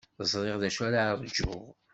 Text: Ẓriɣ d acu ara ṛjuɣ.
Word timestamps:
Ẓriɣ 0.31 0.55
d 0.61 0.63
acu 0.67 0.81
ara 0.87 1.01
ṛjuɣ. 1.21 1.63